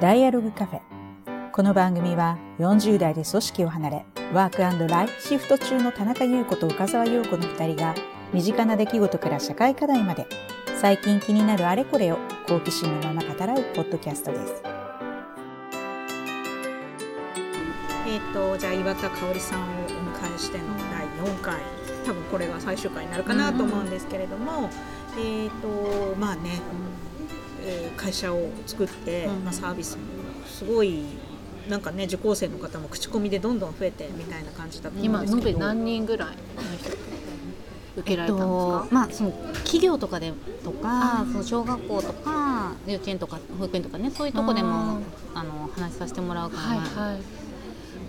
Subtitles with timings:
[0.00, 0.80] ダイアログカフェ。
[1.52, 4.58] この番組は40代で組織を離れ、ワーク
[4.88, 7.94] ライフシフト中の田中優子と岡沢陽子の2人が、
[8.32, 10.26] 身近な出来事から社会課題まで、
[10.80, 12.18] 最近気になるあれこれを
[12.48, 14.62] 好奇心のまま語らうポッドキャストです。
[18.08, 21.60] えっ、と、じゃあ岩田香織さんをお迎えしての第4回、
[22.04, 24.70] 多分これが最終回になるかなと思うんですけれども、
[25.16, 27.04] えっ、と、まあね、えー
[27.96, 30.02] 会社を作って、まあ、サービスも
[30.46, 31.04] すごい
[31.68, 35.48] なんかね受講生の方も口コミでどんどん増えてみたいな感じだったんですけど。
[35.48, 36.34] 今延べ何人ぐらいの
[36.78, 36.90] 人
[37.96, 39.30] 受けられたんですか、まあ、その
[39.64, 40.32] 企業とかで
[40.64, 45.00] とかその小学校とか幼稚園とか保育園とかねそういうとこでも
[45.34, 47.44] あの話させてもらうから、はいはい。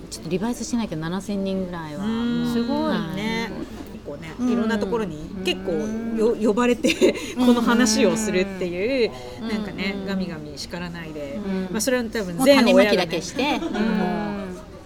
[0.09, 2.05] ちょっとリバイスしてないけど7000人ぐらいは。
[2.05, 2.53] うん。
[2.53, 3.51] すごいね。
[3.71, 3.74] 結
[4.15, 4.49] 構ねうん。
[4.51, 5.71] いろんなところに結構
[6.17, 9.49] よ呼ばれてこの話をするっていううん。
[9.49, 11.39] なんかねうんガミガミ叱らないで。
[11.45, 11.67] うん。
[11.71, 12.97] まあそれは多分全親がね。
[12.97, 13.69] だけして、もう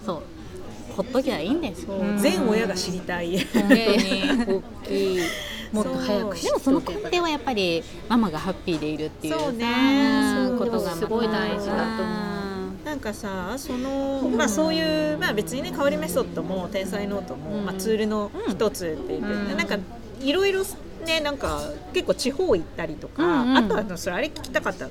[0.04, 0.22] そう。
[0.96, 1.86] ほっときゃいいんです。
[1.86, 2.18] そう。
[2.18, 3.38] 全親が知りたい。
[3.38, 3.82] 本当に。
[4.46, 5.20] 大きい。
[5.72, 9.64] もっと早く知でもその根底はやっぱりママがハッピーでいるっていうそうね。
[9.64, 10.58] さそう。
[10.58, 12.29] ことがすごい大事だと思う
[13.00, 19.56] なんかさそのまあそういうまあ別にね香りメソッドも天才ノートも、まあ、ツールの一つっていうか、うん。
[19.56, 19.78] なんか
[20.20, 20.62] いろいろ
[21.06, 21.62] ねなんか
[21.94, 23.56] 結構地方行ったりとか、うんうん。
[23.56, 24.88] あとはそれあれ聞きたかった。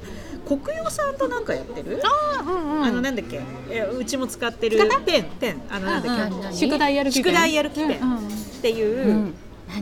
[0.48, 2.02] 国用さんとなんかやってる？
[2.04, 2.96] あ,、うんうん。
[2.96, 3.42] のなんだっけ？
[3.80, 5.62] うちも使ってるペンペン。
[5.70, 6.54] あのなんだっけ、うんうん。
[6.54, 8.18] 宿題やる気宿題やる気ペン。
[8.18, 8.32] っ
[8.64, 9.34] ていう、うん。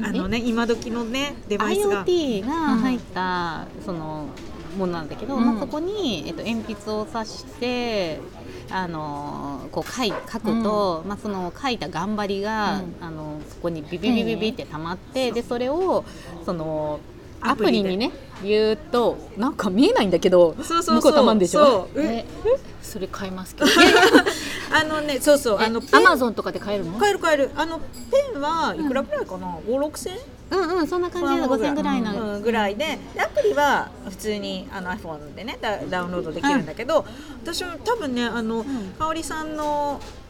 [0.03, 2.03] あのね今時のねデバイスが。
[2.03, 4.25] IoT が入ったその
[4.78, 5.45] ものなんだけど、うん。
[5.45, 8.20] まあ、そこに、えっと、鉛筆を刺して
[8.70, 13.05] あのこう書い書くと、まあ、その書いた頑張りが、うん。
[13.05, 16.05] あのそこにビビビビビって溜まって、でそれを
[16.45, 17.00] その
[17.42, 18.11] アアプリにね
[18.44, 21.66] 言うとなんか見えないんだけどそうそう向こうたまんでしょ？
[21.66, 22.02] そう。
[22.02, 22.25] え
[22.81, 23.70] それ買いますけど。
[24.73, 26.98] あのねそうそうあのアマゾンとかで買えるの？
[26.98, 27.52] 買える買える。
[27.55, 27.86] あのペ
[28.36, 30.17] ンはいくらぐらいかな、五六千？
[30.49, 32.02] うんうんそんな感じで5000ぐらい。
[32.02, 37.05] の、うんぐらいででアプリは普通にあの iPhone でねダダウンロードできるんだけど、
[37.43, 38.65] 私は多分ねあの、
[38.97, 40.27] 香織さんのす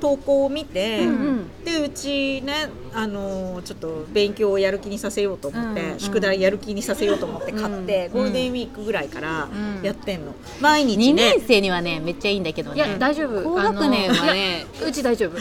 [0.00, 1.64] 投稿を見て、うんうん。
[1.64, 6.00] でうちねあのちょっと勉強をやる気にさせようと思って、うんうん。
[6.00, 9.82] 宿題やる気にさせようと思って買って、うんゴールデンウィークぐらいからうん。
[9.82, 12.76] やってんの、毎日2ね年生にはねめっちゃいいんだけどね。
[12.76, 13.42] いや大丈夫。
[13.42, 15.36] 高学年はねうち大丈夫。
[15.36, 15.40] う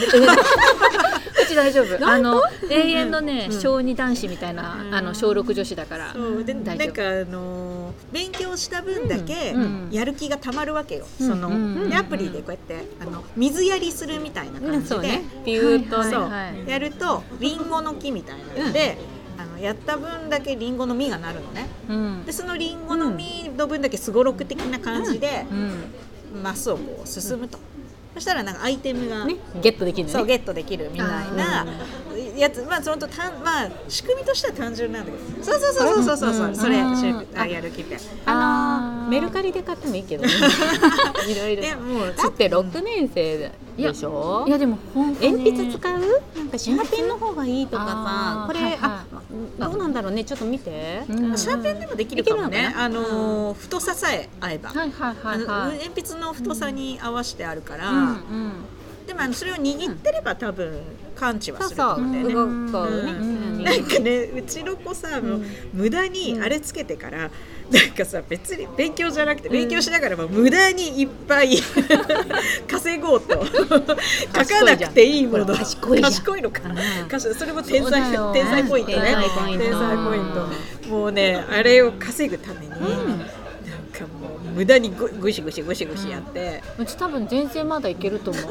[1.47, 1.97] ち大丈夫。
[2.07, 6.13] あの永遠のねうん小児男子みたいなあの小6女子だから。
[6.13, 6.43] そう。
[6.43, 6.93] でなん大丈夫。
[6.93, 9.61] かあの勉強した分だけうん。
[9.61, 9.89] うん。
[9.91, 11.27] やる気がたまるわけよ、うん。
[11.27, 11.89] その、うん。
[11.89, 15.21] でアプリでこうやってあの水やりするみたいな感じで、ね。
[15.43, 16.69] ピューッとね、はい。
[16.69, 18.97] やるとリンゴの木みたいなので、
[19.39, 21.67] あのやった分だけリンゴの実がなるのね。
[21.89, 22.25] うん。
[22.25, 26.43] でそのリンゴの実の分だけすごろく的な感じでうん。
[26.43, 27.57] マスをこう進むと、
[28.13, 30.19] そしたらなんかアイテムが、ね、ゲットできるのね。
[30.19, 31.65] そうゲットできるみたいな
[32.35, 32.61] やつ。
[32.63, 35.43] まあそのとたんまあ仕組みとしては単純なんだけど。
[35.43, 36.81] そうそうそうそうそうそう、うんそれ
[37.35, 38.76] あやる気ペンあのあー
[39.07, 40.29] メルカリで買ってもいいけどね。
[41.27, 41.61] いろいろ。
[41.61, 44.45] でもうだって6年生でしょ？
[44.47, 45.29] いやでも本当に。
[45.37, 45.99] 鉛筆使う？
[46.37, 48.79] なんかシャーペンの方がいいとかさこれ、はいはい。
[48.81, 49.01] あ
[49.59, 50.23] どうなんだろうね。
[50.23, 51.37] ちょっと見て、うん。
[51.37, 52.73] シャーペンでもできるかもね。
[52.77, 55.77] あのー太ささえ合えば、はいはいはいはい。
[55.87, 58.17] 鉛筆の太さに合わせてあるから、うんうん。
[59.05, 60.79] でもあのそれを握ってれば多分
[61.15, 62.45] 感知はするとそうそう思う。
[62.47, 62.71] ん。
[62.71, 62.87] だよね。
[62.87, 63.63] 動くね、うん。
[63.63, 65.41] なんかねうちの子さ、もう
[65.73, 67.29] 無駄にあれつけてから、
[67.71, 71.57] なんかさ別に勉強じゃなくて勉強しながらも無駄にいっぱい
[72.67, 73.45] 稼ごうと。
[73.45, 75.45] 書かなくていいもの。
[75.45, 76.61] 賢い賢いのか。
[77.09, 78.01] 賢いそれも天才
[78.33, 78.97] 天才ポイントね。
[79.57, 80.33] 天才ポイン
[80.85, 80.89] ト。
[80.89, 82.87] もうねあれを稼ぐために、なんか
[84.21, 88.43] もう無駄にぐぐしぐしぐしぐしやって、うち多分全然まだいけると思う。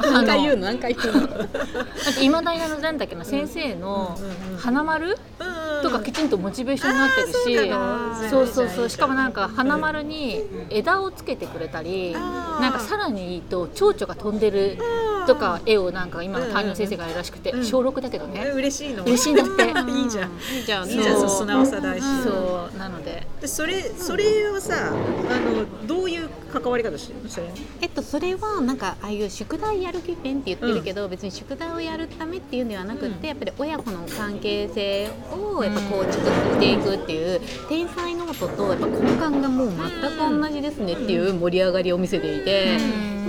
[0.10, 0.62] 何回言うの？
[0.62, 1.26] 何回言うの？
[1.28, 5.39] だって今だにあのなんだっけな先生のうんうん花丸うん
[5.82, 14.78] とかきちんとモチベーションになってるしそうそうそうしかもなんか花丸に枝をつけてくれたりなんかさらにいいと蝶々が飛んでる
[15.26, 18.42] とか絵をなんか今の担任の先生がやるらしくてうん小6だけどね。
[18.46, 19.04] え嬉しいの？
[19.04, 19.62] 嬉しいんだって。
[19.90, 20.30] いいじゃん。
[20.56, 20.88] いいじゃん。
[20.88, 21.20] いいじゃん。
[21.20, 23.26] そう素直さ大事そうなので。
[23.40, 27.46] でそれそれはさあのどういう関わり方してるのそれ？
[27.80, 33.26] えっと、それはなんかああいう宿題やる気ペンって言ってるけど、別に宿題をやるためっていうんではなくって、うん。
[33.28, 39.72] やっぱり親子の関係性をやっぱ構築していくっていう、天才ノートとやっぱ根幹がもう
[40.18, 42.78] 全く同じですねっていう盛り上がりを見せていて、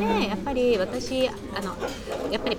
[0.01, 1.75] でやっぱり私あの
[2.31, 2.57] やっぱり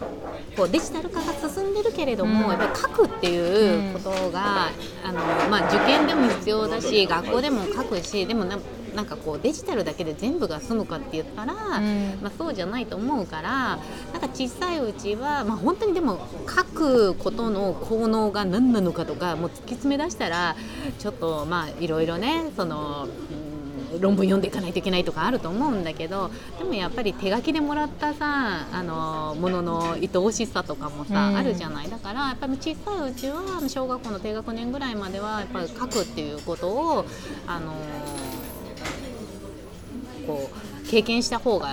[0.56, 4.68] こうデジタル化が進んでるけれども、やっぱり書くっていうことが、
[5.04, 8.58] あのまあ、受験でも必要だし学校でも書くしでもな
[8.94, 12.18] なんかこうデジタルだけで全部が済むかって言ったら、うん。
[12.20, 13.78] まあ、そうじゃないと思うから
[14.12, 20.56] なんか小さいうちは、まあ、本当にでも書くことの効能が何なのかとかもう突き詰め出したら
[20.98, 23.41] ちょっとまあいろいろねその、うん
[24.00, 31.36] 論文読んでいかないといけないとかあると思うんだけどでもやっぱり手書きでもらったさあのものの愛おしさとかもさ、うん。
[31.36, 31.90] あるじゃない。
[31.90, 37.04] だからやっぱり小さいうちは小学校の低学年ぐらいまではやっぱり書くっていうことを
[37.46, 37.74] あの
[40.26, 41.68] こう経験した方が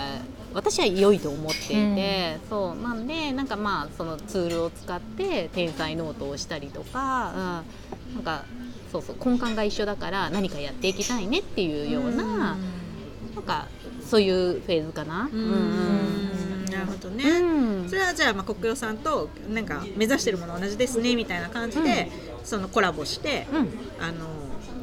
[0.53, 7.63] 私は良いと思っていて、そうなんでなんかまあそのツールを使って天才ノートをしたりとか、
[8.11, 8.45] うん、なんか
[8.91, 13.67] そうそう根幹が一緒だから何かやっていきたいねっていうような、なんか
[14.03, 15.29] そういうフェーズかな。
[15.31, 16.65] うんうん。
[16.65, 17.89] なるほどね、うん。
[17.89, 22.11] それはじゃあまあ国用さんとなんか目指してるもの同じですねみたいな感じで、
[22.43, 23.69] そのコラボして、うん。
[24.03, 24.27] あの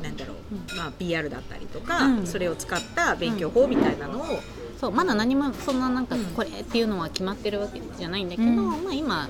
[0.02, 2.26] なんだろう、まあ PR だったりとか、うん。
[2.26, 4.40] それを使った勉強法みたいなのを、
[4.80, 6.24] そうまだ何もそんななんかうん。
[6.26, 8.84] これっていうのは決まってるわけじゃないんだけど、うん。
[8.84, 9.28] まあ今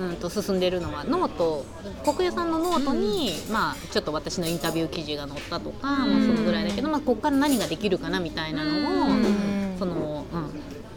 [0.00, 1.64] うんと進んでるのはノート
[2.04, 9.76] コクヨさんのノートに、まあちょっと私のインタビュー記事が載ったとか、まあそのぐらいだけど、まあここから何ができるかなみたいなのを、うん。
[9.78, 10.50] そのうん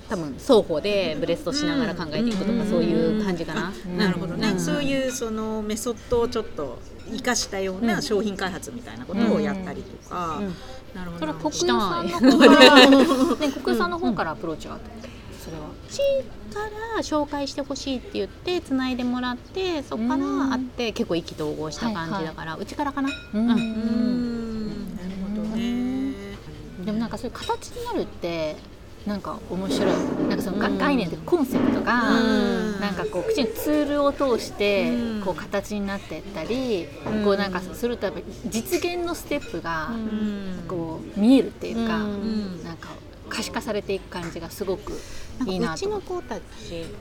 [0.09, 2.69] 多分双方でブレストしながら考えていくとか、うん。
[2.69, 3.71] そういう感じかな。
[3.73, 4.59] あなるほどね、うん。
[4.59, 6.79] そういうそのメソッドをちょっと
[7.09, 8.01] 生かしたよううなん。
[8.01, 10.53] 商品開発みたいなことをやったりとか、うん。
[10.93, 12.89] なるほそれどはなるほど国有さんの方から、
[13.47, 14.85] ね、コクヨさんの方からアプローチがあった
[15.43, 15.63] それは。
[15.89, 15.99] ち
[16.53, 23.09] から紹介してほしいって言ってつないでもらってそこから会って結構意気投合した感じだから、うちからかな？
[23.33, 24.87] うん。
[26.85, 28.57] でもなんかそういう形になるって
[29.05, 29.91] なんか面白い。
[30.29, 32.79] なんかその概念でコンセプトが、うん。
[32.79, 35.21] なんかこう口にツールを通してうん。
[35.23, 37.23] こう形になっていったり、うん。
[37.23, 40.63] こうなんかするとやっぱり実現のステップがうん。
[40.67, 42.63] こう見えるっていうか、うん。
[42.63, 42.89] なんか
[43.33, 44.93] 可視化されていく感じがすごく
[45.47, 45.99] いいかうちの。
[46.01, 46.41] 子たち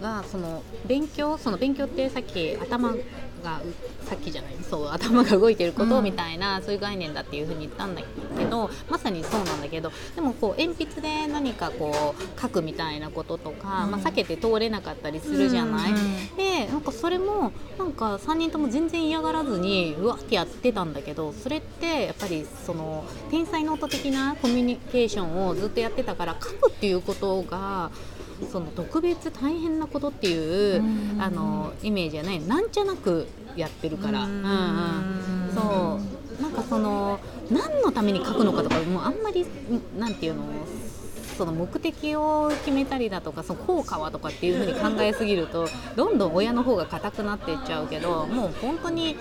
[0.01, 2.95] がその勉強その勉強ってさっき頭
[3.43, 4.53] がうさっきじゃない？
[4.69, 8.03] そう頭が動いてることみたいな、そういう概念だっていうふうに言ったんだ
[8.39, 15.93] けどまさにそうなんだけどでもこう鉛筆で何かこう書くみたいなこととか、まあ、避けて通れなかったりするじゃない？
[16.37, 27.91] でなんかそれもなんか3人とも全然嫌がらずにうわってやってたんだけどそれってやっぱりその天才ノート的なコミュニケーションをずっとやってたから書くっていうことが
[28.51, 31.23] その特別大変なことっていううん。
[31.23, 32.41] あのイメージはない。
[32.41, 34.25] なんちゃなくやってるから。
[34.25, 34.45] うん。
[34.45, 35.99] うんそ
[36.39, 36.43] う。
[36.43, 39.47] なんかその何のために書くのかとかもうあんまり
[39.99, 40.43] なんていうの
[41.37, 49.17] その目的を決めたりだとかその効果はとかっていうふうに考えすぎるとどんどん親の方が硬くなっていっちゃうけどもう本当に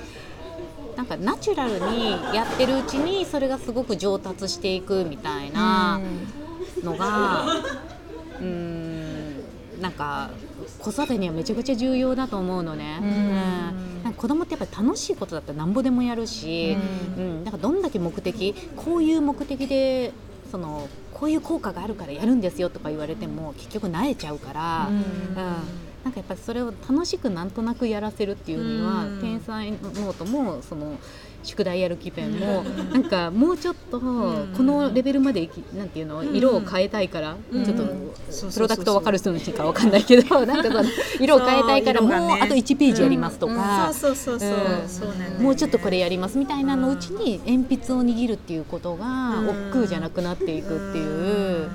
[0.95, 5.99] なんかナチュラルにやってるうちにそれがすごく上達していくみたいな
[6.83, 7.45] のが
[8.39, 8.90] うーん
[9.81, 10.31] なんか
[10.79, 12.99] 子育てにはめちゃくちゃ重要だと思うのね。
[13.01, 13.07] うん。
[13.07, 13.11] う
[13.99, 14.03] ん。
[14.03, 16.75] なんか子供ってやっぱり楽しいことだったらなんぼでもやるし、
[17.17, 17.43] うん。
[17.43, 20.13] だからどんだけ目的こういう目的で
[20.49, 24.95] そのこういう効果があるからやるんですよとか言われても結局慣れちゃうから、うん。
[24.95, 25.33] うん。
[26.03, 29.21] なんかやっぱりそれを楽しくなんとなくやらせるっていうには、うん。
[29.21, 30.99] 天才ノートもその
[31.43, 34.05] 宿題やる気ペンも、なんかもうちょっとこ
[34.63, 37.65] のレベルまでいきなんていうの色を変えたいから、うん。
[37.65, 37.83] ちょっと
[38.53, 40.83] プロダクト分かる人のしか分かんないけどなんかその
[41.19, 43.91] 色を変えたいからもうあと1ページやりますとか。
[45.39, 49.05] もうちょっとこれやりますみたいなのうちに鉛筆を握るっていうことが
[49.39, 49.49] うん。
[49.49, 51.69] 億劫じゃなくなっていくっていう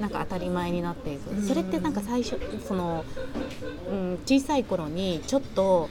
[0.00, 1.42] なんか当たり前になっていく。
[1.42, 3.04] それってなんか最初その、
[3.90, 5.88] うん、小さい頃にちょっと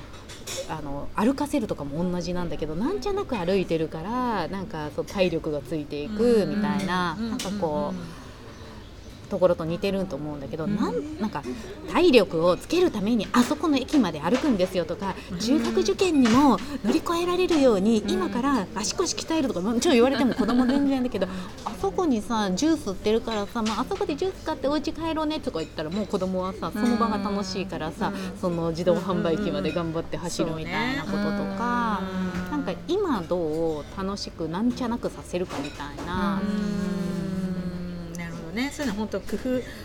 [0.69, 8.18] あの歩かせるとかも同じなんだけどなんじゃなく歩いてるからなんかそう体力がついていくみたいなうんなんかこう。
[9.29, 10.75] ところと似てると思うんだけど、うん。
[10.75, 11.43] なんなんか
[11.91, 21.27] 体力をつけるためにあそこの駅まで歩くんですよとか、中学受験にも乗り越えられるように、今から足腰鍛えるとかもちろん言われても子供全然だけど
[21.65, 28.39] あそこにさジュース売ってるからさ、まああそこでジュース買ってお家帰ろうねとか言ったらもう子供はさその場が楽しいからさ、うん。
[28.39, 31.21] その自動販売機まで頑張って走るみたいなことと
[31.57, 32.01] か、
[32.45, 32.51] うん。
[32.51, 36.41] なんか今どう楽しくなんちゃなくさせるかみたいな。
[38.49, 38.71] うんなるほどね。
[38.73, 39.37] そういうの本当工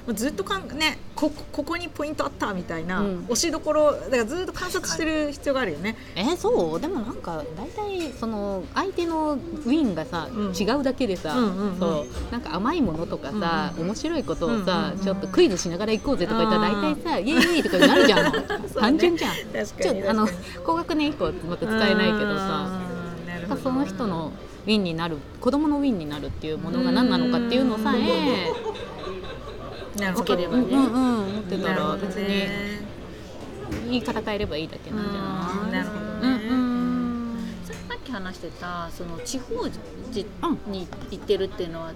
[0.07, 3.25] 夫ずっとかんねここここにポイントあったみたいな、うん。
[3.25, 5.97] 押しどころだからずっと観察してる必要があるよね。
[6.17, 6.81] えーそう？
[6.81, 10.53] でもなんか大体その相手のウィンがさ、うん。
[10.55, 11.79] 違うだけでさ、うんうんうん。
[11.79, 12.33] そう。
[12.33, 18.33] なんか甘いものとかさ、面白いことをさ、うんうんうんちょっとクイズしながら行こうぜとか言ったら大体さイエーイとかになるじゃん。
[18.33, 18.43] ね。
[18.75, 19.33] 単純じゃん。
[19.53, 20.27] 確かにあの
[20.65, 22.69] 高学年以降また使えないけどさ。
[23.49, 23.59] うん。
[23.63, 24.33] その人の
[24.65, 28.53] ウィンになる子供のウィンになるっていうものが何なのかっていうのさえ
[30.01, 30.25] なるほど。
[30.25, 30.63] つければね。
[30.63, 32.81] うんうん思ってたら別にね
[33.87, 35.03] 言い方変えればいいだけなん。
[35.05, 37.39] じゃないなるほどうんねうん。
[37.65, 39.79] さっき話してたその地方自
[40.67, 41.93] に行ってるっていうのは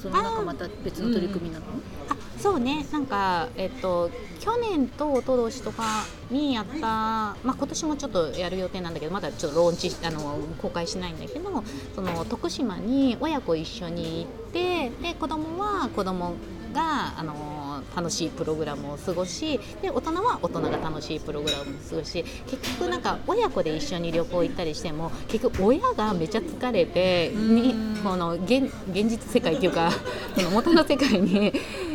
[0.00, 1.64] そのなんかまた別の取り組みなの、
[2.08, 4.10] あそうねなんかえっと
[4.40, 11.64] 去年と一昨年とかにやった、まあ、今年もちょっとやる予定なんだけどまだちょっとローンチあの公開しないんだけど
[11.94, 16.34] その徳島に親子一緒に行ってで子供は子供
[16.74, 17.54] があの
[17.96, 29.90] 楽しいプログラムを過ごしで大人は大人が楽しいプログラムを過ごし結局なんか親子で一緒に旅行行ったりしても結局親がめちゃ疲れてにこの現現実世界っていうか
[30.36, 31.52] その元の世界に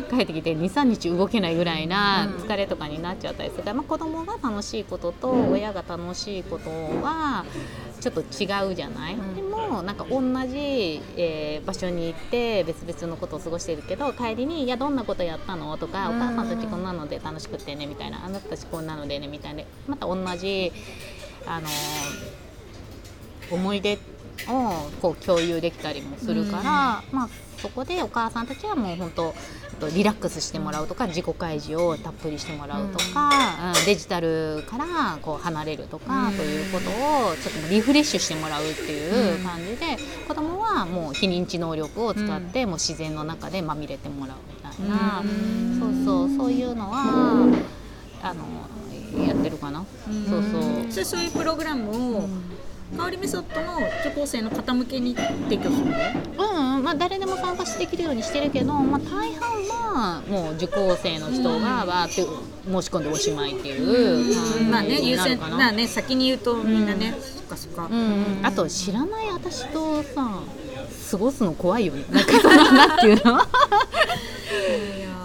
[0.10, 7.46] 帰ってきて23日動けないぐらいな疲れとかになっちゃったりするから、まあ、子供が楽しいことと親が楽しいことは
[8.00, 19.64] ちょっと違うじゃない、でもなんか同じ、えー場所に行って別々のことを過ごしてるけど帰りに「いやどんなことやったの?」とか「お母さんたちこんなので楽しくってね」みたいな「あなたたちこんなのでね」みたいな。
[19.88, 20.72] また同じ
[21.46, 21.68] あの
[23.52, 24.00] 思い出
[24.48, 26.64] をこう共有できたりもするから、
[27.12, 27.30] まあ
[27.62, 29.36] そこでお母さんたちはもう本当
[29.72, 33.30] えっとリラックスしてもらうとか自己開示をたっぷりしてもらうとか、
[33.78, 33.86] うん。
[33.86, 39.98] デジタルからこう離れるとか、ということをちょっともうリフレッシュしてもらうっていう感じで、
[40.28, 45.24] 子供はもう非認知能力を使って、もう自然の中でまみれてもらうみたいな、
[45.80, 47.48] そうそうそういうのは
[48.22, 48.44] あの
[49.26, 49.86] やってるかな。
[50.30, 51.06] そうそう。
[51.06, 52.30] そういうプログラムを
[52.98, 55.86] 香りメソッドの受講生の方向けに提供する
[56.36, 56.49] の？
[56.82, 65.58] まあ、誰でも参加できるようにしてるけど、まあ、大半はもう受講生の人がわーって申し込んでおしまいっていう感じまあね優先になるかな。
[65.58, 68.00] まあね先に言うとみんなね、そっかそっか、うん。
[68.40, 70.42] うん、あと知らない私とさ
[71.12, 72.06] 過ごすの怖いよね。
[72.12, 73.40] なんかそのなんていうの？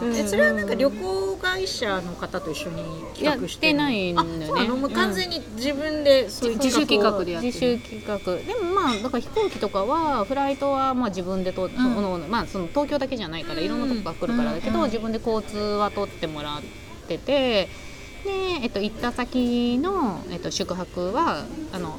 [0.02, 2.82] えそれはなんか旅行会社の方と一緒に
[3.14, 4.68] 企画してないんだよね。
[4.68, 7.54] もう完全に自分でそういう自主企画でやってる。
[7.54, 8.18] 自主企画。
[8.18, 16.62] でもまあだから飛行機とかはフライトはまあ自分でと、そのまあその東京だけじゃないからいろんなとこから来るからだけど、自分で交通は取ってもらっ
[17.06, 17.68] てて
[18.24, 18.30] で、
[18.62, 21.98] えっと、行った先の、えっと、宿泊はあの、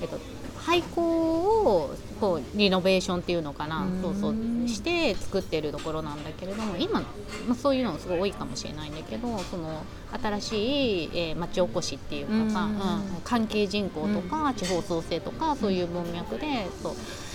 [0.00, 0.18] えっと、
[0.58, 4.34] 廃校をこうリノベーションっていうのかな、そうそう。
[4.68, 7.06] して作ってるところなんだけれども今、ま
[7.52, 9.84] あ、そういうのすごい多いかもしれないんだけどその
[10.22, 12.76] 新しい、えー町おこしっていうかさ、うん。
[13.24, 16.46] 関係人口とか、地方創生とかそういう文脈で
[16.82, 16.92] そう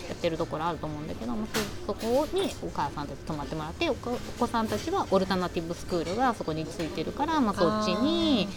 [0.09, 1.47] やってるところあると思うんだけど、まあ、
[1.85, 8.47] そそこにお母さんたち泊まってもらってお子お子さんたちはオルタナティブスクールがそこについてるから、まあ、そっちに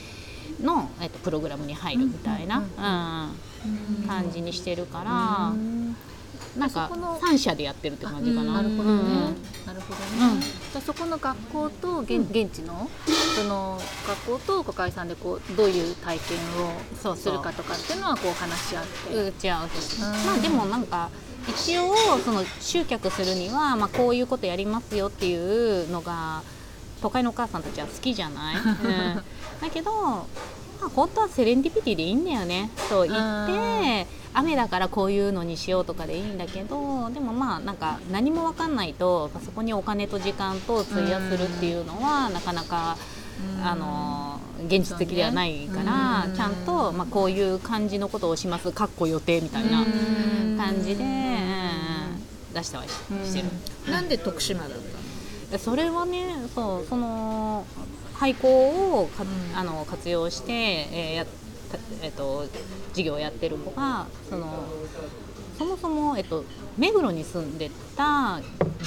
[0.63, 3.35] の、えっと、プログラムに入るみたいな、うん
[4.07, 5.53] 感じにしてるから。
[6.59, 6.89] なんか
[7.21, 8.53] 三社でやってるって感じかな。
[8.55, 12.89] なるほどなるほどね、じゃあそこの学校と現,、現地の
[13.35, 16.39] その学校とお会さんでこうどういう体験
[17.11, 21.11] をするかとかっていうのはこう話し合って、打ち合わせまあでもなんか
[21.49, 26.43] 一応その集客するには、まあ、こういうことやりますよっていうのが
[27.05, 28.65] 都会のお母さんたちは好きじゃない、 うん、
[29.61, 30.27] だけど、ま
[30.87, 32.71] あ、本当はセレンディピティでいいんだよね。
[32.89, 42.97] そう言って雨だからこういうのにしようとかでいいんだけどでもまあなんか何も分かんないとそこにお金と時間と費やするっていうのはなかなか。
[43.65, 49.85] あの現実的ではないから、ちゃんと、まあ、こういう感じのことをしますかっこ予定みたいな
[50.57, 51.25] 感じで、うん
[52.55, 52.91] 出したはし
[53.25, 54.71] してる、なんで徳島だっ
[55.59, 57.65] それはねそうその
[58.15, 62.47] 廃校をか、あの活用して、えーやたえっと
[62.93, 64.65] 事業をやってる子がその
[65.59, 66.45] そもそも、えっと、
[66.77, 68.41] 目黒に住んでた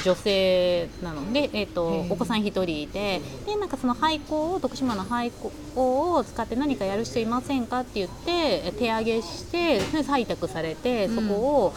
[0.03, 11.73] 女性なので、えっと、お子さん1人いてでなんかその廃校を徳島の廃校を使って何かやる人いませんかって言ってえ手挙げしてで採択されてそこを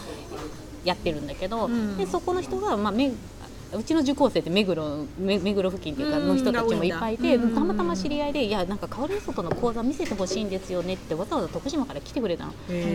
[0.85, 1.97] やってるんだけど、ん。
[1.97, 3.13] でそこの人が、まあ、め
[3.73, 12.53] うちの受講生って目黒目目黒付近っていうかうんの人たちもいっぱいいて、うんたまたま知り合いで「いやなんか香り外の講座見せてほしいんですよね」ってわざわざ徳島から来てくれたの。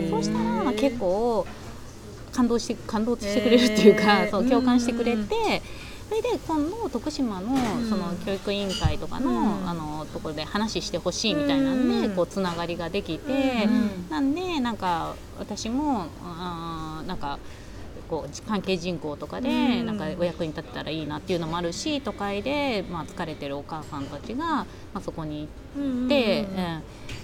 [0.10, 1.46] そうしたら、まあ、結構
[2.34, 5.36] 感動して感動してくれるっていうか、そう共感してくれうんて。
[6.08, 7.58] それで今度徳島の
[7.90, 9.68] その教育委員会とかの,、うん。
[9.68, 12.16] あのところで話してほしいみたいなんで、うん。
[12.16, 14.10] こうつながりができて、うん。
[14.12, 17.40] なんでなんか私もあーなんか
[18.06, 19.86] こう関係人口とかでうん。
[19.86, 26.82] なんかお役に立てたらいいなっていうのもあるし都会で、まあ、疲れてるお母さんたちが、まあ、そこに行って、うんうん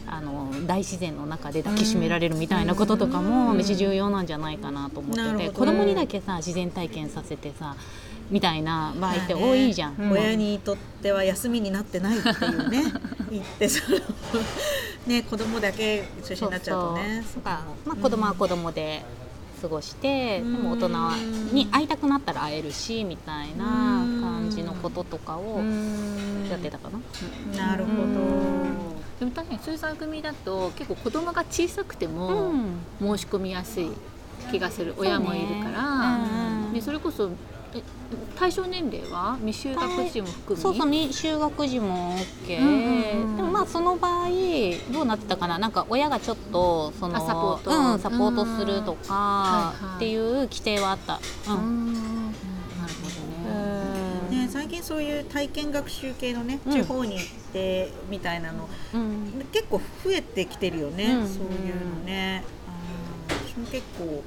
[0.07, 5.51] あの大自然の中で抱きしめられるみたいなこととかもうんめっちゃ重要なんじゃないかなと思ってて、なるほど。
[5.53, 7.75] 子供にだけさ自然体験させてさ
[8.29, 9.95] みたいな場合って多いじゃん。
[9.97, 12.83] うん親にとっては休みになってないっていうね
[13.31, 13.99] 言ってその
[15.07, 17.23] ね子供だけ中心になっちゃうとね。
[17.23, 17.53] そうそう。
[17.85, 19.03] まあ、子供は子供で
[19.61, 20.53] 過ごして、うん。
[20.53, 20.89] でも大人
[21.53, 23.65] に会いたくなったら会えるしみたいな
[24.21, 25.61] 感じのこととかを
[26.49, 27.67] やってたかな。
[27.67, 28.03] なるほど、
[29.19, 32.53] でも確かにそういう番組だと結構子供が小さくても
[32.99, 33.89] 申し込みやすい
[34.51, 34.95] 気がする。
[34.97, 37.29] 親もいるから、うんでそれこそえ
[38.35, 39.37] 対象年齢は？
[39.43, 40.61] 未就学児も含み？
[40.61, 44.29] そうそう未就学児も OK、うんでもまあその場合
[44.91, 45.57] どうなってたかな？
[45.57, 47.71] なんか親がちょっとそのあサポート。
[47.71, 51.19] うん、サポートするとかっていう規定はあった。
[51.47, 51.93] ううん。
[51.93, 54.45] んなるほどね。
[54.45, 56.73] ね、最近そういう体験学習系のね、うん。
[56.73, 59.45] 地方に行ってみたいなのうん。
[59.51, 61.27] 結構増えてきてるよね、うん。
[61.27, 62.43] そういうのね、
[63.29, 64.23] 私も結構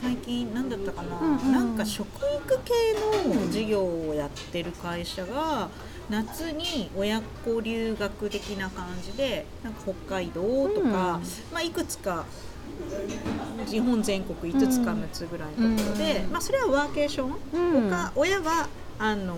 [0.00, 1.52] 最近何だったかな、うんうん。
[1.52, 2.06] なんか食
[2.46, 2.72] 育系
[3.34, 5.68] の授業をやってる会社が
[6.08, 10.90] 夏に親子留学的な感じでなんか北海道とか、うん。
[10.90, 11.20] ま
[11.56, 12.24] あ、いくつか
[13.68, 17.90] 日本全国5つか6つぐらいのところで、まあ、それはワーケーション、うん。
[17.90, 19.36] 他親はあの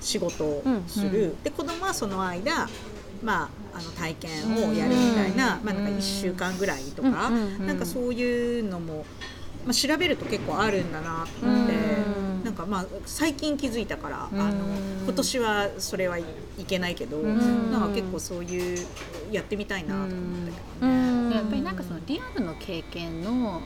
[0.00, 2.68] 仕事をする、うんで子供はその間、
[3.22, 7.66] まあ、あの体験をやるみたいな,、うんまあ、なんか1週間ぐらいとか、うんうん。
[7.66, 9.06] なんかそういうのも、
[9.64, 12.44] まあ、調べると結構あるんだなと思って、うん。
[12.44, 14.40] なんかまあ最近気づいたから、うん。
[14.40, 14.64] あの
[15.04, 16.24] 今年はそれはい
[16.58, 17.70] いけないけど、ん。
[17.70, 18.86] なんか結構そういう
[19.30, 20.98] やってみたいなと思ったけどね。
[21.20, 21.30] うん。
[21.30, 23.60] やっぱりなんかそのリアルの経験の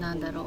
[0.00, 0.46] なんだろ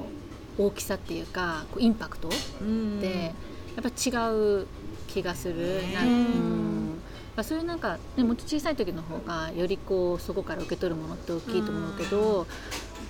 [0.57, 2.29] う大きさっていうかこうインパクト
[2.61, 2.99] うん。
[2.99, 3.33] で
[3.75, 4.67] やっぱ違う
[5.07, 5.93] 気がする、ね。
[5.93, 6.99] なんうん。
[7.35, 12.47] まあそういうなんか、ね、もっと小さい時の方がよりこうそこから受け取るものって大きいと思うけど、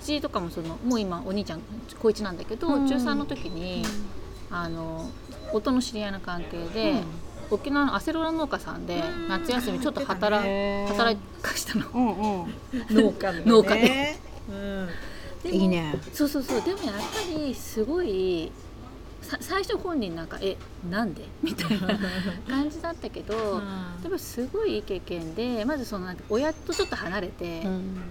[0.06, 1.62] うちとかもそのもう今お兄ちゃん
[2.00, 2.88] 高1なんだけど、うん。
[2.88, 3.84] 中3の時に、
[4.52, 5.10] あの
[5.52, 7.04] 夫の知り合いの関係で、うん。
[7.52, 9.28] 沖縄のアセロラ農家さんでうん。
[9.28, 11.88] 夏休みちょっと働,、働かしたの。
[11.90, 12.54] うんうん。
[12.94, 14.18] 農家農家で。
[14.48, 14.52] う
[15.48, 16.00] ん、いいね。
[16.14, 16.62] そうそうそう。
[16.62, 17.02] でもやっぱ
[17.36, 18.65] りすごいさ
[19.40, 20.58] 最初本人なんか「え
[20.90, 21.88] なんで?」みたいな
[22.48, 23.62] 感じだったけど、
[24.04, 27.68] でもすごいいい経験でまずそのなんか親とちょっと離れて、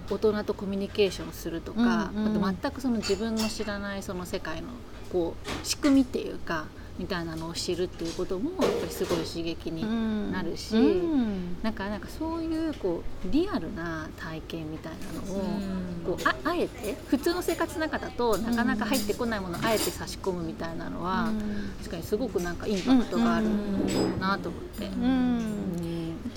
[0.09, 4.69] 大人とコミュニケーションするとか、あと全くその自分の知らないその世界の
[5.11, 6.65] こう仕組みっていうか
[6.97, 11.57] みたいなのを知るっていうこともやっぱりすごい刺激になるし、うん。
[11.61, 15.43] なんかなんかそういうこうリアルな体験みたいなのを、
[16.05, 21.31] こうああえて普通の生活の中だとなかなか入ってこないものをあえて差し込むみたいなのは、
[21.79, 23.47] 確かにすごくなんかインパクトがある
[24.19, 24.89] なと思って。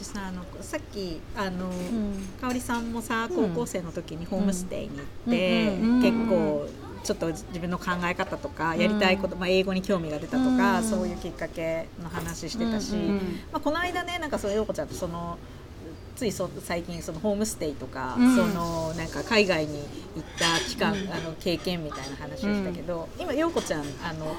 [0.00, 2.28] さあのさっきあの、うん。
[2.40, 6.02] 香織さんもさ高校生の時にホームステイに行うんって、うんうん。
[6.02, 6.68] 結構
[7.02, 10.84] ちょっと自分の考え方とかやりたいこと、まあ、英語に興味が出たとか、うん。
[10.84, 13.00] そういうきっかけの話してたし、うん。
[13.00, 13.16] うん
[13.52, 15.38] まあ、この間ねなんかそう陽子ちゃんとその
[16.16, 18.34] ついそ最近そのホームステイとか、うん。
[18.34, 19.78] そのなんか海外に
[20.16, 24.34] 行った期間、あの経験みたいな話をしたけど、今陽子ちゃんあの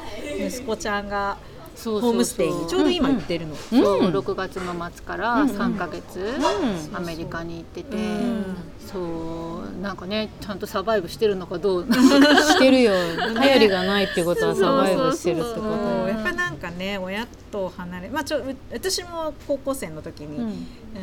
[0.45, 1.37] 息子ちゃんが
[1.79, 2.67] そうホームステイに。
[2.67, 3.55] ちょうど今行ってるの。
[3.55, 4.13] そううん。
[4.13, 6.95] 6月の末からうん3ヶ月、ん。
[6.95, 8.45] アメリカに行ってて、うん。
[8.85, 11.85] そうなんかねちゃんとサバイブしてるのかどう？
[11.87, 12.91] してるよ。
[13.35, 15.61] 頼りがないってことはサバイブしてるってこと。
[15.61, 20.41] そうよやっぱなんかね親と離れまあちょう私も高校生の時に、う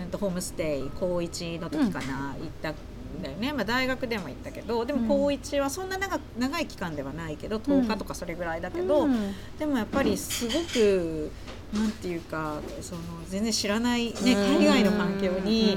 [0.06, 0.10] ん。
[0.10, 2.74] とホームステイ高1の時かな、行ったん
[3.22, 9.34] だよね、まあ、大学でも行ったけどでも高1はそんな長長い期間ではないけど10日とかそれぐらいだけど、うん。
[9.58, 11.30] でもやっぱりすごく
[11.72, 14.56] なんていうかその全然知らない、ね、うん。
[14.56, 15.76] 海外の環境に、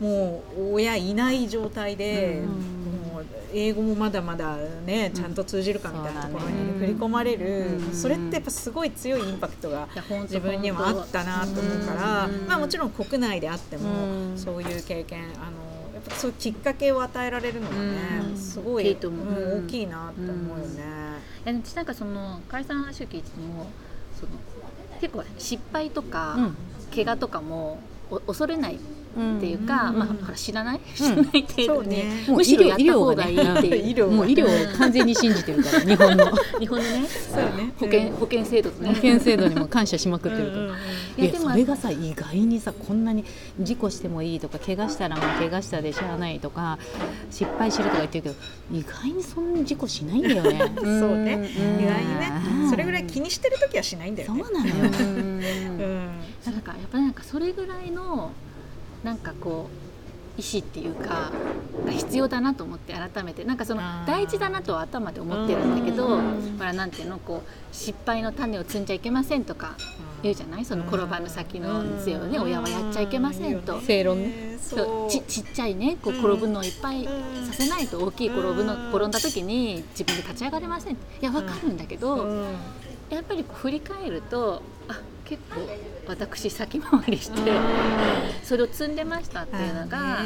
[0.00, 2.42] もう親いない状態で、
[3.52, 7.94] 英語もまだまだねちゃんと通じるかみたいなところに振り込まれる、うん。
[7.94, 9.88] それってやっぱすごい強いインパクトが
[10.22, 12.46] 自分にもあったなと思うから、うん。
[12.46, 14.38] まあ、もちろん国内であっても、うん。
[14.38, 15.63] そういう経験あの
[16.10, 18.36] そういうきっかけを与えられるのがね、うん。
[18.36, 19.26] すごい大きいと思う。
[19.26, 20.82] うん大きいなって思うよね。
[21.46, 23.66] いや私なんかその解散の話を聞いてても
[24.18, 24.32] その
[25.00, 26.56] 結構失敗とか、うん。
[26.94, 28.78] 怪我とかもお恐れない
[29.36, 30.80] っていうか、うんまあ知らない？
[30.94, 32.04] 知らない程度に、そうね。
[32.28, 33.90] むしろやった方がいいっていう。
[33.90, 34.10] 医療。
[34.10, 36.32] もう医療を完全に信じてるから日本の。
[36.58, 37.06] 日本のね。
[37.06, 37.72] そうね。
[37.78, 38.88] 保険保険制度とね。
[38.90, 41.24] 保険制度にも感謝しまくってるから。
[41.24, 43.24] いやそれがさ意外にさこんなに
[43.60, 46.76] 事故してもいいとか怪我したらまあ怪我したでしゃあないとか
[47.30, 48.34] 失敗してるとか言ってるけど
[48.76, 50.72] 意外にそんな事故しないんだよね。
[50.74, 51.34] そうね。
[51.34, 51.84] うん。
[51.84, 52.32] 意外にね。
[52.62, 52.70] うん。
[52.70, 54.42] それぐらい気にしてる時はしないんだよね。
[54.42, 54.74] そうなのよ。
[54.74, 55.06] うん。
[55.06, 56.10] うん。
[56.46, 58.32] なんかやっぱりなんかそれぐらいの
[59.04, 59.84] なんかこう
[60.36, 61.30] 意思っていうか
[61.86, 66.56] が必要だなと思って改めてなんかその大事だなとは頭で思ってるんだけどうん。
[66.58, 69.76] ほらなんていうのこう失敗の種を摘んじゃいけませんとか
[70.24, 70.64] 言うじゃない？
[70.64, 73.80] その転ばぬ先の杖をね親はやっちゃいけませんと。
[73.80, 74.22] 正論。
[74.22, 76.20] ねそうちちっちゃいねこううん。
[76.24, 77.46] 転ぶのをいっぱいうん。
[77.46, 80.94] させないと大きい転ぶのうん転んだ時に自分で立ち上がれません。
[80.94, 82.56] いやわかるんだけど、うん
[83.10, 85.60] やっぱり振り返るとあ結構
[86.06, 87.40] 私先回りして
[88.42, 90.18] それを積んでましたっていうのが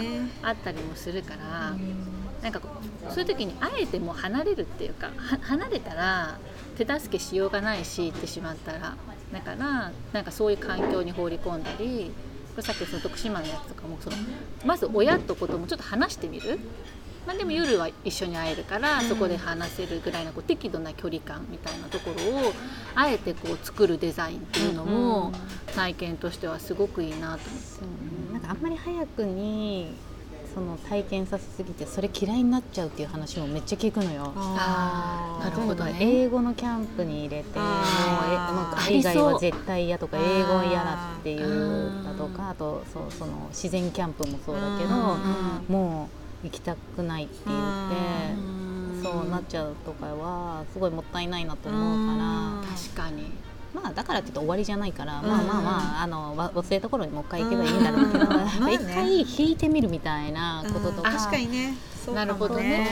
[0.43, 1.75] あったりもするから
[2.43, 2.61] なんか
[3.11, 6.39] そういう時にあえてもう離れるっていうかは離れたら
[6.77, 8.97] 手助けしようがないし行ってしまったら
[9.33, 12.11] だからなんかそういう環境に放り込んだり
[12.55, 14.17] これさっきその徳島のやつとかもその
[14.65, 16.59] まず親と子供ちょっと話してみる？
[17.29, 22.53] まあ、でも夜は一緒に会えるからそこで話せるぐらいのこう適度な距離感みたいなところを
[22.95, 25.31] あえてこう作るデザインっていうのも
[25.75, 27.63] 体験としてはすごくいいなと思っ
[28.23, 28.33] て。
[28.33, 29.93] なんかあんまり早くに
[30.55, 34.33] その体験させすぎてそれ嫌いになっちゃうっていう話もめっちゃ聞くのよ。
[34.35, 35.51] あー。
[35.51, 35.99] なるほどね。
[36.01, 37.69] 英語のキャンプに入れてもう
[38.75, 52.77] 海外は絶対嫌とか英語は嫌だっていううんだとかあとそうその自然キャンプもそうだけどうんもう行きたくないって言ってそうなっちゃうとかはすごいもったいないなと思うから。
[52.77, 53.33] 確かに。
[53.75, 55.27] まあだからって終わりじゃないから、うん。
[55.27, 58.25] まあまあまああのわ忘れた頃にもう一回行けばいいんだろうけど、
[58.71, 61.17] 一回引いてみるみたいなこととか、うん。
[61.17, 61.75] 確かにね。
[62.15, 62.89] なるほどね。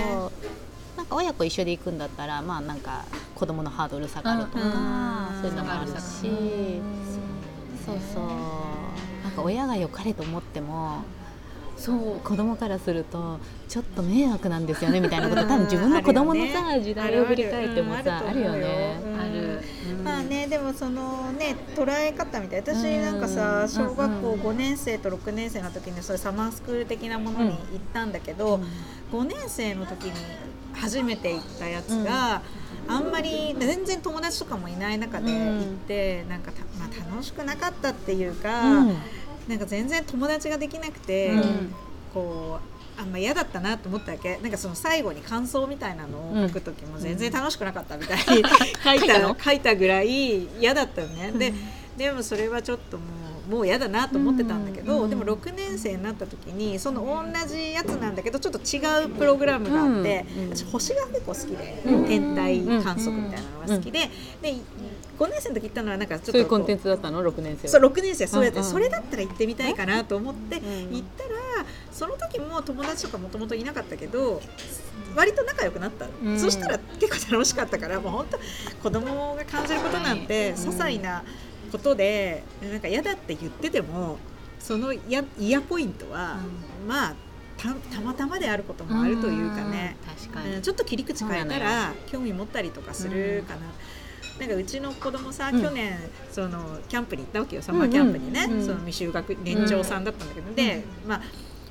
[0.97, 3.05] なんか親子一緒で行くんだったらまあなんか
[3.35, 4.69] 子供のハードル下がるとか、う
[5.39, 5.41] ん。
[5.43, 5.93] そういうのもあるし、
[7.85, 8.25] そうそう。
[9.25, 11.03] なんか親が良かれと思っても
[11.77, 12.21] そう。
[12.25, 15.43] 子供からするとちょっと迷惑なんですよね みたいなこと。
[15.43, 18.53] うん多分自分の子供のさ、ね時代を振り返ってもさあるよ。
[18.53, 19.01] ね。
[19.05, 19.21] うん。
[19.21, 19.61] ある、
[20.05, 22.61] まあねでもそのね捉え方みたい。
[22.61, 27.57] 私なんかさうん小学校うん5年生と6年生の時にそういうサマースクール的なものに行っ
[27.93, 28.61] たんだけど、
[29.13, 30.13] 5年生の時に
[30.75, 32.43] 初めて行ったやつが、
[32.89, 38.97] あんまり全然友達とかもいない中で行って、なんかた、まあ、楽しくなかったっていうか、うん
[39.49, 41.75] なんか全然友達ができなくて、うん。
[42.13, 42.59] こ
[42.99, 44.39] うあんま嫌だったなと思ったわけ。
[44.39, 48.43] なんかその最後に感想みたいなのを書く時も全然楽しくなかったみたいに書い
[48.99, 49.37] 書いたたの？
[49.39, 51.33] 書いたぐらい嫌だったよね。
[51.33, 51.53] で
[51.99, 53.05] でもそれはちょっとも
[53.49, 55.11] うもう嫌だなと思ってたんだけど、うん。
[55.11, 60.57] でも6年生になった時にその同じやつなんだけどちょっと違うプログラムがあって、うん。
[60.57, 62.05] 私星が結構好きで、うん。
[62.07, 64.55] 天体観測みたいなのが好きで,、で
[65.19, 67.73] 5年生の時行ったのはなんかちょっとそういうコンテンツだったの？6年生は。
[67.73, 71.31] そう6年生そうやって、うんうんそれだったら行ってみたいかなと思ってうん行ったら
[71.93, 74.43] その時も友達とかもともといなかったけど
[75.15, 76.39] 割と仲良くなった、うん。
[76.39, 78.39] そしたら結構楽しかったからもう本当
[78.83, 81.25] 子供が感じることなんてはい些細な
[81.73, 84.19] ことでなんか嫌だって言ってても
[84.59, 86.39] その嫌嫌ポイントは、
[86.87, 87.15] まあ
[87.57, 93.61] たたまたまであることもあるというかね、確かに、うんちょっと切り口変えたら興味持ったりとかするかな。
[94.39, 95.63] なんかうちの子供さ、うん。
[95.63, 95.99] 去年
[96.31, 98.67] そのキャンプに行ったわけよサマーキャンプにね、うんうん。
[98.67, 101.23] その未就学年長さんだったんだけど、で、まあ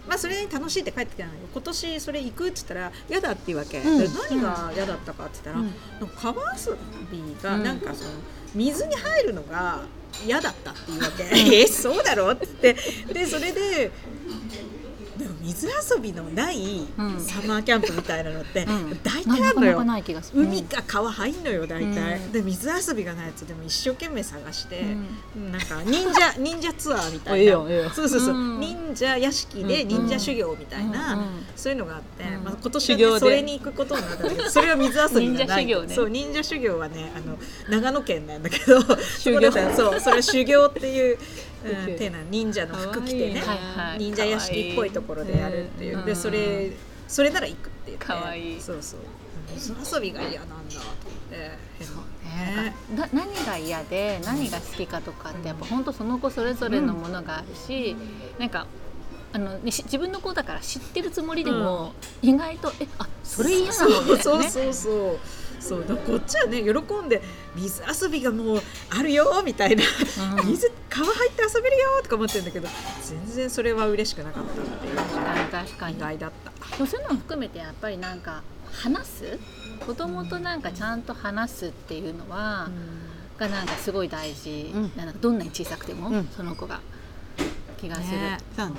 [0.08, 4.00] まあそれに楽しいって帰ってきたんだけど今年それ行くって言ったら嫌だって言うわけ、うん。
[4.00, 5.74] で何が嫌だったかって言ったら、うん。
[6.00, 6.78] なんか川遊
[7.12, 7.64] びがうん。
[7.64, 8.12] なんかその
[8.54, 9.82] 水に入るのが
[10.26, 11.24] 嫌だったっていうわけ、
[11.60, 12.32] えそうだろ？
[12.32, 13.14] って言って。
[13.14, 13.92] でそれで
[15.18, 17.20] でも水遊びのないうん。
[17.20, 19.00] サマーキャンプみたいなのってうん。
[19.04, 19.86] 大体あるのよ。
[20.34, 22.32] 海か川入んのよ大体、うん。
[22.32, 24.82] で水遊びがないやつでも一生懸命探して、
[25.36, 25.52] うん。
[25.52, 27.54] なんか忍者 忍者ツアーみたあいな
[27.94, 28.60] そうそうそう、うん。
[28.60, 31.18] 忍者屋敷で忍者修行みたいな、
[31.56, 32.44] そういうのがあって、うん。
[32.44, 35.76] まあ、今年は、それに行くことになったんだけどそれは水遊びじゃないね。
[35.94, 37.38] そう忍者修行はねあの
[37.70, 38.82] 長野県なんだけど
[39.20, 39.52] 修行。
[39.76, 41.18] そうそれは修行っていう、
[41.70, 43.44] うん、修行手な忍者の服着てね
[43.98, 46.72] 忍者屋敷っぽいところでやるっていう、うんでそれ
[47.08, 48.06] それなら行くって言って。
[48.06, 48.60] かわいい。
[48.60, 49.00] そうそう。
[49.54, 51.88] 水遊びが嫌なんだと思って変
[52.58, 52.76] なね。
[52.96, 53.10] な。
[53.14, 57.96] 何が嫌で何が好きかとかってやっぱ本当その子それぞれのものがあるし、
[58.40, 58.66] なんか
[59.34, 64.20] あの自分の子だから知ってるつもりでも、意外とえあそれ嫌なのみたいなね。
[64.20, 65.20] そうそうそう
[65.68, 66.70] そうだこっちはね喜
[67.06, 67.22] んで
[67.56, 69.84] 水遊びがもうあるよみたいな、
[70.42, 70.48] うん。
[70.50, 72.68] 水川入って遊べるよとか思ってるんだけど
[73.04, 74.96] 全然それは嬉しくなかったっていう
[75.52, 75.98] 確かに。
[75.98, 76.86] 意外だった。
[76.86, 79.40] そういうのも含めてやっぱりなんか話す？
[79.86, 82.70] 子供となんかちゃんと話すっていうのは、
[83.38, 84.92] がなんかすごい大事、うん。
[84.96, 86.28] なんかどんなに小さくても、うん。
[86.36, 86.82] その子が
[87.86, 88.38] 気がする、ね。
[88.56, 88.74] そうね。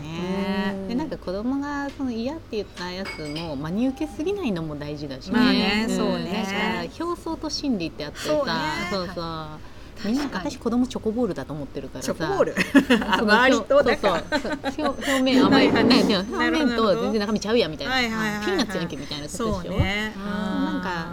[0.73, 5.91] うんでなんか子供がその嫌って言ったやつも真に受けすぎないのも大事だしね,、まあねん。
[5.91, 6.91] そうね。
[7.01, 8.53] 表層と心理ってあってさそうね。
[8.91, 9.27] そうそう
[10.05, 12.15] みんな私子供チョコボールだと思ってるからさ。
[12.15, 12.55] チョコボール？
[13.23, 14.41] 周りとだそうから。
[14.41, 14.87] そうそう。
[14.89, 19.55] 表表面甘いはいはい表面と全然中身ちゃうやみたいな、はいはいはいはいピーナッツやんけみたいなことでしょ？
[19.63, 20.13] そうね。
[20.17, 21.07] うんなんか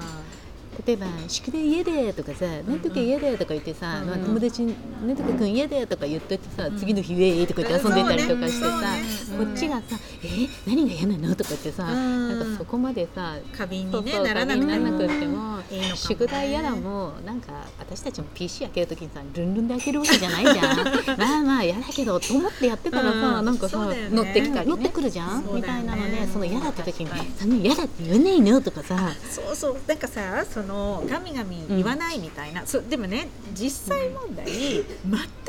[0.86, 9.02] 例えば「宿題家で」とかさ「なんとか家で」とか言ってさ、うんまあ友達に「なんとかくん家で」とか言っといてさ、ん次の日「ウェイ」とか言って遊んでたりとかしてさ、ね。
[9.02, 10.28] ねこっちがさ「え
[10.68, 12.40] 何が嫌なの?」とか言ってさ、うん。
[12.40, 20.78] なんかそこまでさ過敏にねならなくてもいい宿題やらもなんか私たちも PC 開けるときにさルンルンで開けるわけじゃないじゃん。
[21.18, 23.46] まあまあ嫌だけどと思ってやってたらさ、うん。
[23.46, 23.78] なんかさ、
[24.12, 24.76] 乗ってきたりね。
[24.76, 26.28] 乗ってくるじゃん、みたいなのね。
[26.32, 29.12] その嫌だった時に確かに「その嫌だって言えないの?」とかさ。
[29.30, 29.78] そうそう。
[29.88, 30.73] なんかさその
[31.10, 34.86] ガミガミ言わないみたいな、そうでもね実際問題、全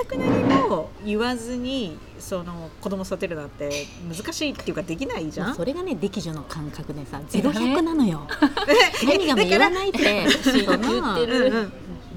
[0.07, 5.55] く何も言わずにその子供育てるなんて難しいっていうかできないじゃん？
[5.55, 8.27] それがね歴女の感覚でさゼロ百なのよ。
[9.05, 10.27] 何がもだから言わないって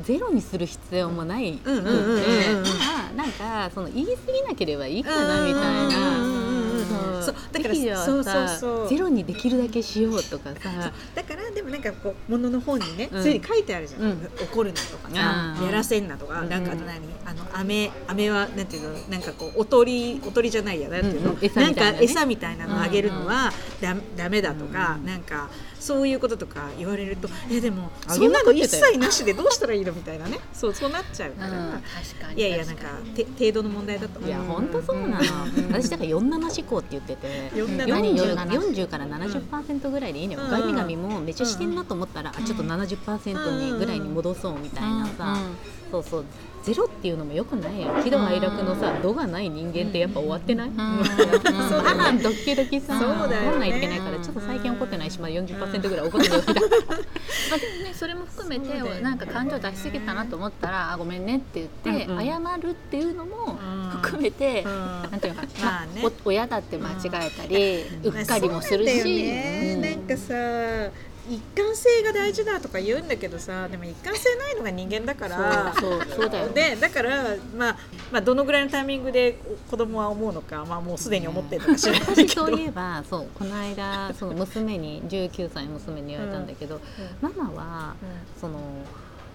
[0.04, 2.64] ゼロにする必要もないくてうんうんうんうんうん。
[2.64, 6.47] まあなんかその言い過ぎなければいいかなみたいな。
[7.32, 8.90] うんうんうんうんそうだからそうさそうそう。
[8.90, 10.92] ゼロにできるだけしようとかさ。
[11.16, 13.24] だからでもなんかこうものの本にね、うん。
[13.24, 14.30] ついに書いてあるじゃん、うん。
[14.40, 16.50] 怒るなとかさ、うんやらせんなとか、うん。
[16.50, 21.38] なんかあと何あの飴飴はなんていうのなんかこうおとりおとりじゃないやなんていうの、うん。
[21.38, 30.40] うん餌なんか餌みたいなのあげるのはだダメだとか、なんかそういうこととか言われるとえでもそんなの一切なしでどうしたらいいのみたいなね。
[30.54, 31.38] そうそうなっちゃううん。
[31.38, 32.84] から、確かにいやいやなんか
[33.16, 35.24] て程度の問題だといや本当そうなの。
[35.70, 40.50] 私だから47思考って言ってて47 40, 47 40から70%ぐらいでいいのよ、うん。
[40.50, 45.38] ガミガミもめっちゃしてんなと思ったら、あちょっと70%にぐらいに戻そうみたいなさ、
[45.92, 46.26] そうそう。
[46.68, 47.88] ゼロっていうのもよくないよ。
[48.04, 50.74] 喜怒哀楽のさ度がない人間ってやっぱ終わってない、うん。
[52.22, 56.62] ドキドキさそうだよね怒らないけないからちょっと最近怒ってないし、まあ、40%ぐらい怒ってるよみたいな
[57.50, 59.02] まあ、でもねそれも含めて、ね。
[59.02, 62.26] なんか感情出しすぎたなと思ったらあごめんねって言って、うんうん。
[62.26, 63.90] 謝るっていうのもうん。
[64.02, 64.72] 含めて、うん。
[64.72, 66.04] なんていうのかな、まあね。
[66.06, 69.74] お親だって間違えたり、うっかりもするし、ね。
[69.76, 69.82] うん。
[69.82, 70.34] なんかさ
[71.30, 75.74] 一貫性が大事だとか言うんだけどさでも一貫性ないのが人間だから。
[75.80, 76.50] そうそうそうだよ。
[76.50, 77.78] でだから、まあ、
[78.12, 82.22] まあどのぐらいのタイミングで子供は思うのか、まあ、もうすでに思ってるのか知らないけど。
[82.22, 86.80] 私そういえばそうこの間その娘に19歳の娘に言われたんだけど、
[87.22, 87.96] ママは
[88.40, 88.60] その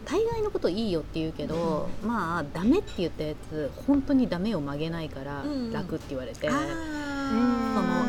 [0.04, 5.72] 大概のこといいよって言うけど、まあダメって言ったやつ本当にダメを曲げないからうん。
[5.72, 6.66] 楽って言われて、あそのー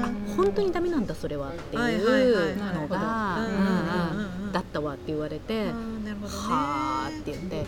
[0.05, 4.37] あ本当にダメなんだそれはってはいうのがうんうんうんうん。
[4.37, 6.15] うんだったわって言われて、なるほどね。
[6.29, 7.65] はあって言って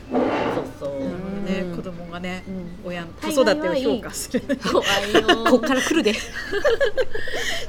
[0.79, 0.99] そうそう、
[1.43, 1.75] ね、うん。
[1.75, 2.87] 子供がね、うん。
[2.87, 4.41] 親の子育てを評価する。
[4.71, 6.13] 怖いよこっから来るで。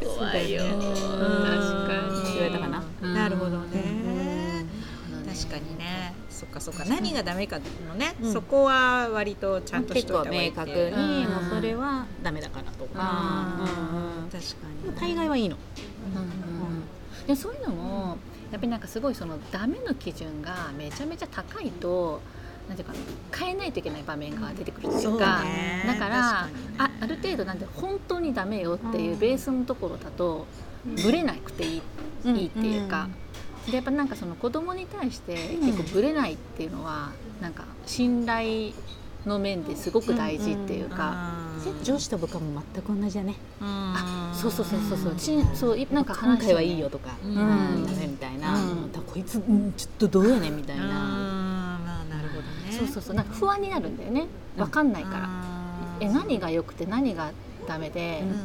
[0.04, 0.70] 怖いよ、うん。
[0.70, 1.94] 確か
[2.28, 2.34] に。
[2.34, 2.84] 言われたかな。
[3.02, 3.82] うんなるほどね。
[5.10, 5.34] うん。
[5.34, 6.05] 確かにね。
[6.36, 6.84] そっかそっか。
[6.84, 8.32] 何がダメかのね、うん。
[8.32, 13.98] そこは割とちゃんとし結構といた方がいい明確に、うんもうそれはダメだからとか、あうん。
[13.98, 14.28] うん。
[14.28, 15.00] ー確かに。
[15.00, 15.56] 大概はいいの。
[16.14, 16.36] うんうん
[17.26, 18.18] でそういうのも
[18.52, 22.20] やっぱりなんかすごいそのダメの基準がめちゃめちゃ高いと
[22.68, 22.98] なんていうかな
[23.36, 25.42] 変えないといけない場面が出てくるっていうか。
[25.42, 25.84] ね。
[25.86, 26.52] だからね。
[26.78, 30.46] あある程度なんて本当にダメよっていうベースのところだと
[31.02, 31.82] ぶれなくていい,、
[32.26, 32.36] うん。
[32.36, 33.08] いいっていうか、
[33.70, 38.72] でやっぱなんかその子供に対して結構ぶれないっていうのはなんか信頼
[39.26, 40.96] の面ですごく大事っていうか。
[40.98, 41.46] あー
[41.82, 43.34] 上司と部下も全く同じだね。
[43.60, 45.18] あそうそうそうそうそう。
[45.18, 47.30] しそういなんか今話回はいいよとか、うん。
[47.30, 47.86] うん。
[47.86, 48.92] ダメみたいな、うん。
[48.92, 50.88] だこいつ、うん、ちょっとどうやねんみたいうん。
[50.88, 50.94] な。
[50.94, 52.46] まあなるほどね。
[52.70, 53.16] そうそうそう。
[53.16, 54.26] なんか不安になるんだよね。
[54.56, 55.28] わかんないから、
[56.00, 57.32] え何が良くて何が
[57.66, 58.42] ダメでうん、うんうん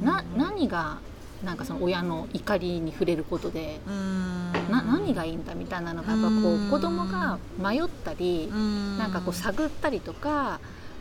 [0.00, 0.04] うん。
[0.04, 0.98] な何が
[1.44, 4.52] なんかその親の怒りに触れることで、うん。
[4.70, 8.98] な何がいいんだみたいなのがやっぱこう子供が迷ったり、うん。
[8.98, 10.60] なんかこう探ったりとか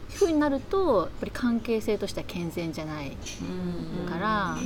[0.10, 3.12] ふうになるとやっぱり関係性としては健全じゃない。
[3.12, 4.12] うん。
[4.12, 4.58] から、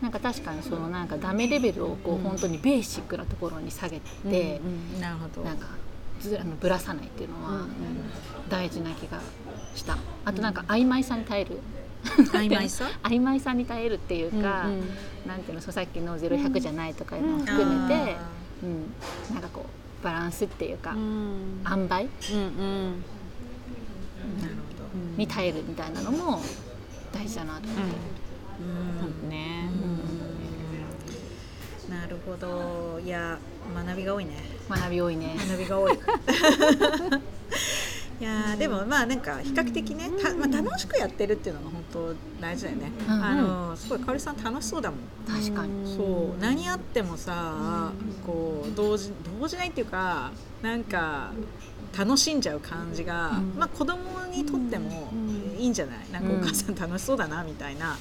[0.00, 4.60] なんか確かにそのなんかダメレベルをこう本当にベーシックなところに下げて。
[5.00, 5.18] なん
[5.56, 5.68] か
[6.20, 7.66] ずあのぶらさないっていうのは
[8.50, 9.20] 大事な気が
[9.74, 9.96] した。
[10.24, 11.60] あとなんか曖昧さに耐える。
[12.32, 12.90] 曖昧さ？
[13.02, 14.88] 曖昧さに耐えるっていうか、うんうん
[15.30, 18.16] なんていうのさっきのゼロ百じゃないとかいうのを含めて、
[18.64, 18.92] うん。
[19.32, 21.62] なんかこうバランスっていうか、うん。
[21.68, 22.08] 塩梅？
[22.32, 22.42] うんう
[22.88, 23.04] ん。
[25.16, 26.42] に耐えるみたいなのも
[27.12, 27.82] 大事だなと思って。
[29.26, 29.70] うね。
[31.88, 31.94] うん。
[31.94, 32.98] なるほど。
[32.98, 33.38] いや
[33.72, 34.32] 学びが多いね。
[34.68, 35.36] 学び多いね。
[35.48, 35.92] 学びが多い
[38.20, 43.14] いやーでもまあなんか比較的ねた、まあ、楽しくやってるっていうのが本当大事だよね、うん。
[43.14, 43.24] うん。
[43.24, 45.00] あのすごいかおりさん楽しそうだもん。
[45.26, 45.96] 確かに。
[45.96, 46.40] そう。
[46.40, 47.92] 何やってもさ
[48.26, 50.30] こう動じ動じないっていうか
[50.62, 51.30] なんか
[51.96, 53.54] 楽しんじゃう感じが、うん。
[53.58, 55.12] まあ子供にとっても
[55.58, 55.98] いいんじゃない？
[56.12, 57.96] なんかお母さん楽しそうだなみたいな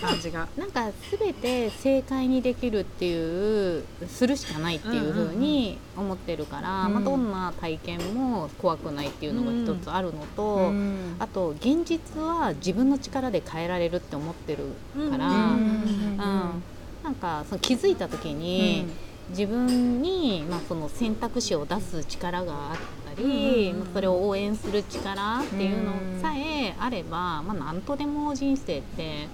[0.00, 6.94] 感じが、なんか全て正解にできるっていうするしかないっていうふうに思ってるから、うん。
[6.94, 11.16] まあ、どんな体験も怖くないっていうのが一つあるのと、うん。
[11.18, 14.64] あと現実は自分の力で変えられるって思ってる
[15.10, 16.62] から、うんうん
[17.04, 18.86] なんかその気づいた時に、
[19.28, 29.28] 自分に、まあ、その選択肢を出す力があったり、うんまあそれを応援する力っていうのさえあれば、まあ、何とでも人生って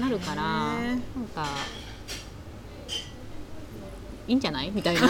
[0.00, 0.88] なるから、ね。
[0.88, 1.00] なん
[1.34, 1.46] か
[4.26, 4.70] いいんじゃない？
[4.70, 5.00] みたいな。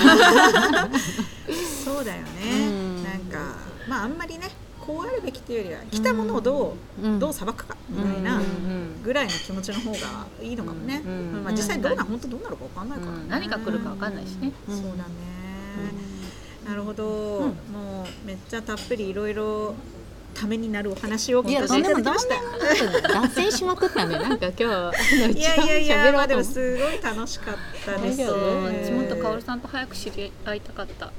[1.85, 2.31] そうだよね、
[2.69, 3.05] うん。
[3.05, 3.57] なんか
[3.89, 4.51] まああんまりね
[4.85, 7.19] こうあるべきっていうよりは来たものをどう、うん。
[7.19, 13.29] どうさばくかみたいなうんぐらいの気持ちの方がいいのかもね、うんまあ、実際どうな本当どうなるかわかんないからね、うん。
[13.29, 14.51] 何が来るかわかんないしね。
[14.69, 15.05] うんそうだね、
[16.65, 17.05] なるほど、
[17.73, 19.75] もうめっちゃたっぷりいろいろ
[20.35, 22.29] ためになるお話をいや聞かせていただきまし
[23.03, 23.21] た。
[23.23, 28.19] 脱線しまくったねなんか今日 いやいやいや、まあでもすごい楽しかったです。
[28.19, 31.13] 大丈夫私もっとかおるさんと早く知り合いたかった。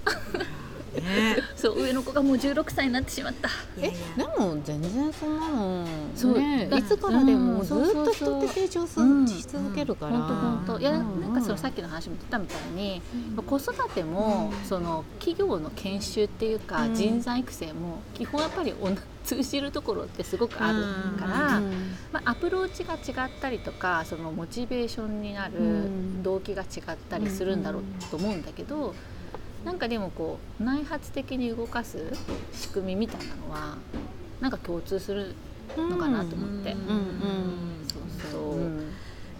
[1.01, 3.49] ね、そう上の子がもう16歳になってしまった。
[3.79, 6.34] いやいでやも全然そんなのそう。
[6.36, 9.27] だねいつからでもずっうんと人って成長すうん。
[9.27, 10.79] し続けるから本当本当。
[10.79, 11.21] いやうん。
[11.21, 13.01] なんかそのさっきの話も言ったみたいに、
[13.45, 16.95] 子育てもその企業の研修っていうか、うん。
[16.95, 21.95] 人材育成も基本やっぱりおな通じるところってすごくあるから、うん。
[22.12, 26.23] まあ、アプローチが違ったりとかそのモチベーションになるうん。
[26.23, 28.95] 動機が違ったりするんだろうと思うんだけど、
[29.65, 31.97] なんかでもこう内発的に動かす
[32.54, 33.78] 仕組みみたいなのは
[34.39, 35.36] なんか共通する
[35.75, 36.71] のかなと思って。
[36.73, 36.80] うん。
[36.80, 36.88] うん。
[36.88, 37.88] うん。
[37.88, 38.56] そうそう。
[38.58, 38.91] うん。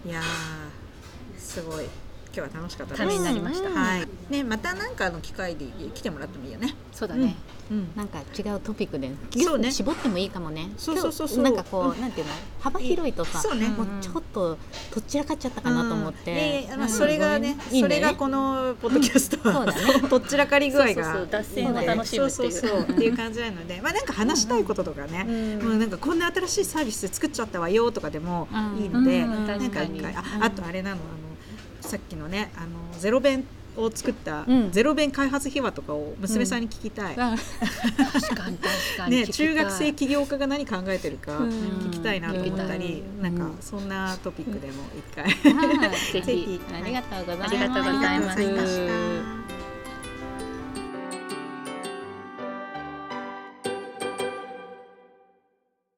[0.04, 1.84] いやーすごい。
[1.84, 2.05] 今
[2.36, 2.94] 日は楽しかった。
[2.94, 3.68] ためになりました。
[3.68, 3.74] うん。
[3.74, 4.08] はい。
[4.30, 6.74] ね、またなんかの機会で来てもらってもいいよね。
[6.92, 7.36] そうだね、
[7.70, 7.90] うん。
[7.94, 9.70] なんか違うトピックでそうね。
[9.70, 10.70] 絞ってもいいかもね。
[10.76, 11.44] そうそうそうそう。
[11.44, 12.32] なんかこうなんていうの？
[12.60, 13.68] 幅広いとさそうね。
[13.68, 14.58] もうちょっと
[14.94, 16.88] どちらかっちゃったかなと思って、まあ、うん。
[16.88, 19.66] それがね、それがこのポッドキャストは、
[20.08, 20.94] どっちらかり具合が。
[20.94, 21.28] そうそうそう。
[21.30, 22.48] 脱線を楽しむっていう。
[22.48, 28.48] そうそうそうっていう感じなので、まあなんか話したいこととかね、もうなんかこんな新しいサービス作っちゃったわよとかでも
[28.80, 29.46] いいので、うん。
[29.46, 30.96] なんかああとあれなの
[31.86, 33.44] さっきのねあのゼロ弁
[33.76, 34.70] を作ったうん。
[34.72, 37.14] ゼロ弁開発秘話とかを娘さんに聞きたい。
[37.18, 37.34] あ
[38.12, 39.16] 確かに確かに。
[39.16, 41.50] 聞ね、中学生起業家が何考えてるかうん。
[41.50, 43.22] 聞きたいなと思ったり、うん。
[43.22, 45.90] なんかそんなトピックでも一回、はい。
[46.12, 46.60] ぜひ。
[46.72, 49.35] ありがとうございました。